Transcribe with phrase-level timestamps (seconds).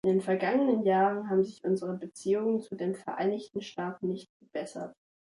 [0.03, 4.95] In den vergangenen Jahren haben sich unsere Beziehungen zu den Vereinigten Staaten nicht gebessert.